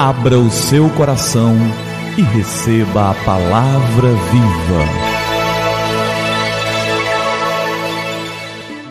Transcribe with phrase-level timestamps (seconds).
[0.00, 1.56] Abra o seu coração
[2.16, 4.84] e receba a palavra viva.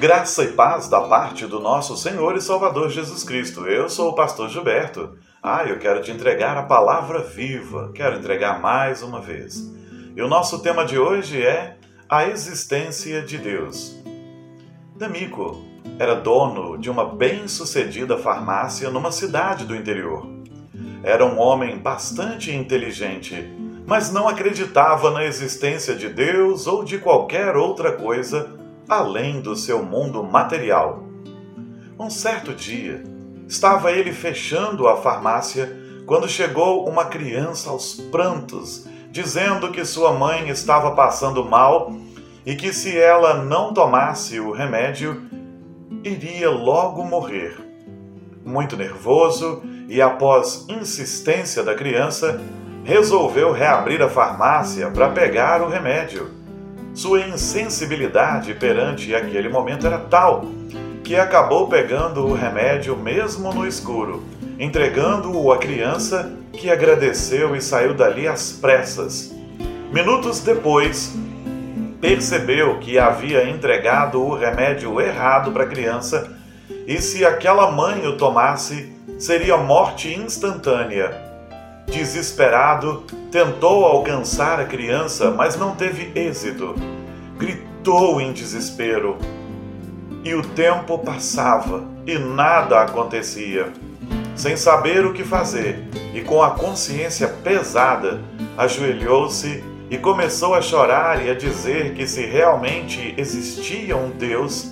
[0.01, 3.65] Graça e paz da parte do nosso Senhor e Salvador Jesus Cristo.
[3.65, 5.17] Eu sou o pastor Gilberto.
[5.41, 7.89] Ah, eu quero te entregar a palavra viva.
[7.95, 9.63] Quero entregar mais uma vez.
[10.13, 11.77] E o nosso tema de hoje é
[12.09, 13.95] a existência de Deus.
[14.93, 15.63] D'Amico
[15.97, 20.36] era dono de uma bem-sucedida farmácia numa cidade do interior.
[21.07, 23.49] Era um homem bastante inteligente,
[23.87, 29.81] mas não acreditava na existência de Deus ou de qualquer outra coisa além do seu
[29.81, 31.05] mundo material.
[31.97, 33.05] Um certo dia,
[33.47, 35.73] estava ele fechando a farmácia
[36.05, 41.95] quando chegou uma criança aos prantos, dizendo que sua mãe estava passando mal
[42.45, 45.21] e que se ela não tomasse o remédio,
[46.03, 47.66] iria logo morrer.
[48.47, 52.39] Muito nervoso e após insistência da criança,
[52.85, 56.29] resolveu reabrir a farmácia para pegar o remédio.
[56.93, 60.45] Sua insensibilidade perante aquele momento era tal
[61.03, 64.23] que acabou pegando o remédio mesmo no escuro,
[64.57, 69.29] entregando-o à criança, que agradeceu e saiu dali às pressas.
[69.91, 71.13] Minutos depois,
[71.99, 76.37] percebeu que havia entregado o remédio errado para a criança
[76.87, 81.13] e se aquela mãe o tomasse, seria morte instantânea.
[81.85, 86.75] Desesperado, tentou alcançar a criança, mas não teve êxito.
[87.37, 89.17] Gritou em desespero.
[90.23, 93.67] E o tempo passava e nada acontecia.
[94.33, 98.21] Sem saber o que fazer e com a consciência pesada,
[98.57, 104.71] ajoelhou-se e começou a chorar e a dizer que se realmente existia um Deus,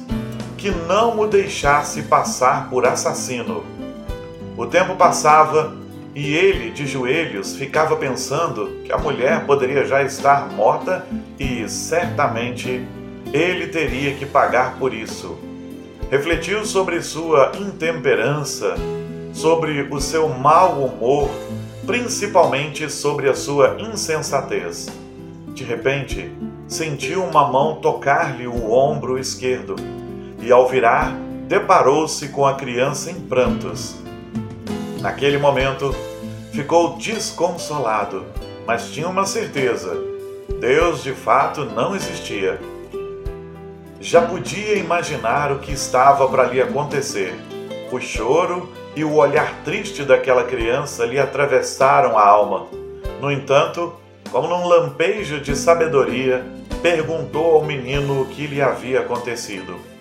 [0.66, 3.64] que não o deixasse passar por assassino.
[4.58, 5.76] O tempo passava
[6.16, 11.06] e ele, de joelhos, ficava pensando que a mulher poderia já estar morta
[11.40, 12.84] e certamente
[13.32, 15.38] ele teria que pagar por isso.
[16.10, 18.74] Refletiu sobre sua intemperança,
[19.34, 21.30] sobre o seu mau humor,
[21.86, 24.88] principalmente sobre a sua insensatez.
[25.50, 26.32] De repente,
[26.68, 29.76] sentiu uma mão tocar-lhe o ombro esquerdo
[30.46, 31.12] e, ao virar,
[31.48, 33.96] deparou-se com a criança em prantos.
[35.02, 35.94] Naquele momento,
[36.54, 38.24] ficou desconsolado,
[38.66, 39.98] mas tinha uma certeza:
[40.60, 42.60] Deus de fato não existia.
[44.00, 47.34] Já podia imaginar o que estava para lhe acontecer.
[47.92, 52.68] O choro e o olhar triste daquela criança lhe atravessaram a alma.
[53.20, 53.94] No entanto,
[54.32, 56.46] como num lampejo de sabedoria,
[56.84, 59.95] perguntou ao menino o que lhe havia acontecido.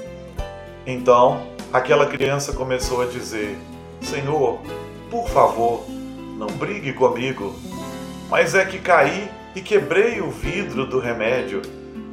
[0.87, 3.59] Então, aquela criança começou a dizer:
[4.01, 4.61] Senhor,
[5.11, 5.85] por favor,
[6.39, 7.55] não brigue comigo.
[8.31, 11.63] Mas é que caí e quebrei o vidro do remédio.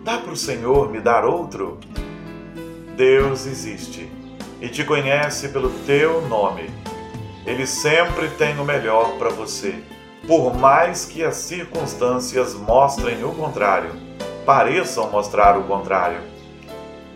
[0.03, 1.79] Dá para o Senhor me dar outro?
[2.95, 4.09] Deus existe
[4.59, 6.69] e te conhece pelo teu nome.
[7.45, 9.75] Ele sempre tem o melhor para você
[10.27, 13.91] por mais que as circunstâncias mostrem o contrário,
[14.45, 16.19] pareçam mostrar o contrário.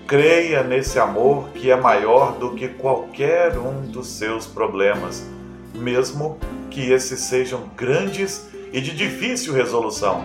[0.08, 5.28] Creia nesse amor que é maior do que qualquer um dos seus problemas,
[5.74, 6.38] mesmo
[6.70, 10.24] que esses sejam grandes e de difícil resolução.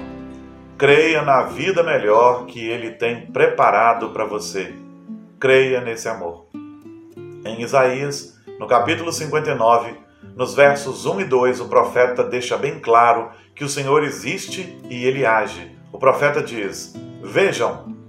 [0.76, 4.74] Creia na vida melhor que ele tem preparado para você.
[5.38, 6.46] Creia nesse amor.
[7.46, 9.94] Em Isaías, no capítulo 59,
[10.36, 15.06] nos versos 1 e 2, o profeta deixa bem claro que o Senhor existe e
[15.06, 15.74] ele age.
[15.90, 17.99] O profeta diz: Vejam,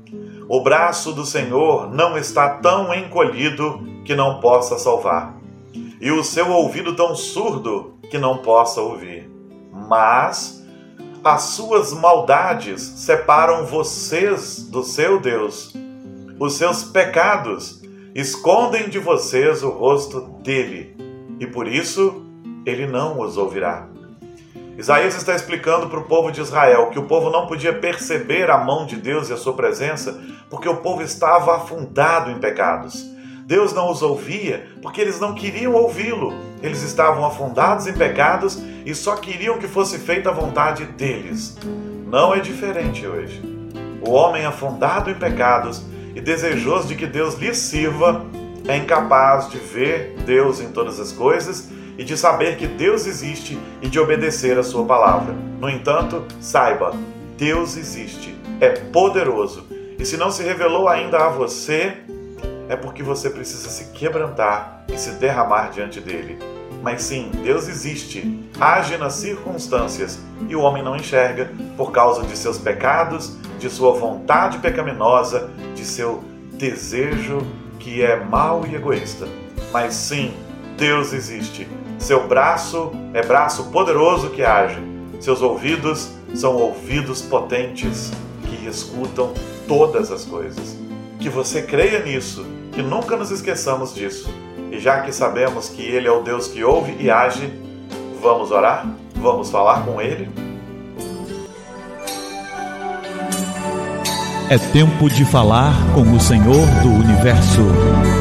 [0.53, 5.37] o braço do Senhor não está tão encolhido que não possa salvar,
[6.01, 9.31] e o seu ouvido tão surdo que não possa ouvir.
[9.71, 10.61] Mas
[11.23, 15.73] as suas maldades separam vocês do seu Deus.
[16.37, 17.81] Os seus pecados
[18.13, 20.97] escondem de vocês o rosto dele
[21.39, 22.25] e por isso
[22.65, 23.87] ele não os ouvirá.
[24.77, 28.57] Isaías está explicando para o povo de Israel que o povo não podia perceber a
[28.57, 30.19] mão de Deus e a sua presença
[30.49, 33.05] porque o povo estava afundado em pecados.
[33.45, 36.33] Deus não os ouvia porque eles não queriam ouvi-lo.
[36.63, 41.57] Eles estavam afundados em pecados e só queriam que fosse feita a vontade deles.
[42.07, 43.41] Não é diferente hoje.
[44.05, 45.83] O homem afundado em pecados
[46.15, 48.25] e desejoso de que Deus lhe sirva
[48.67, 51.69] é incapaz de ver Deus em todas as coisas
[52.01, 55.35] e de saber que Deus existe e de obedecer a sua palavra.
[55.59, 56.95] No entanto, saiba,
[57.37, 59.67] Deus existe, é poderoso.
[59.99, 61.97] E se não se revelou ainda a você,
[62.67, 66.39] é porque você precisa se quebrantar e se derramar diante dele.
[66.81, 70.17] Mas sim, Deus existe, age nas circunstâncias
[70.49, 75.85] e o homem não enxerga por causa de seus pecados, de sua vontade pecaminosa, de
[75.85, 76.23] seu
[76.53, 77.45] desejo
[77.77, 79.27] que é mau e egoísta.
[79.71, 80.33] Mas sim,
[80.81, 81.67] Deus existe.
[81.99, 84.81] Seu braço é braço poderoso que age.
[85.19, 88.11] Seus ouvidos são ouvidos potentes
[88.49, 89.31] que escutam
[89.67, 90.75] todas as coisas.
[91.19, 94.27] Que você creia nisso, que nunca nos esqueçamos disso.
[94.71, 97.53] E já que sabemos que Ele é o Deus que ouve e age,
[98.19, 98.87] vamos orar?
[99.17, 100.31] Vamos falar com Ele?
[104.49, 108.20] É tempo de falar com o Senhor do Universo.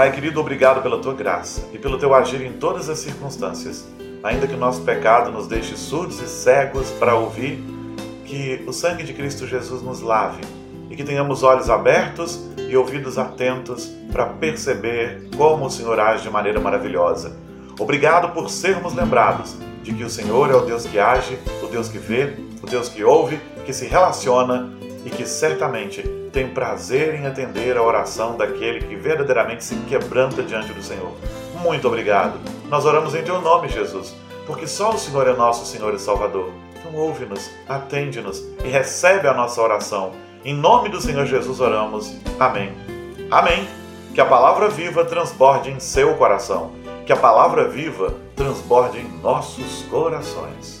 [0.00, 3.86] Pai querido, obrigado pela tua graça e pelo teu agir em todas as circunstâncias.
[4.22, 7.62] Ainda que o nosso pecado nos deixe surdos e cegos para ouvir,
[8.24, 10.40] que o sangue de Cristo Jesus nos lave
[10.88, 16.30] e que tenhamos olhos abertos e ouvidos atentos para perceber como o Senhor age de
[16.30, 17.36] maneira maravilhosa.
[17.78, 21.90] Obrigado por sermos lembrados de que o Senhor é o Deus que age, o Deus
[21.90, 24.72] que vê, o Deus que ouve, que se relaciona
[25.04, 30.72] e que certamente tem prazer em atender a oração daquele que verdadeiramente se quebranta diante
[30.72, 31.12] do Senhor.
[31.62, 32.38] Muito obrigado.
[32.68, 34.14] Nós oramos em teu nome, Jesus,
[34.46, 36.50] porque só o Senhor é nosso Senhor e Salvador.
[36.78, 40.12] Então ouve-nos, atende-nos e recebe a nossa oração.
[40.44, 42.16] Em nome do Senhor Jesus oramos.
[42.38, 42.72] Amém.
[43.30, 43.68] Amém.
[44.14, 46.72] Que a palavra viva transborde em seu coração.
[47.04, 50.80] Que a palavra viva transborde em nossos corações.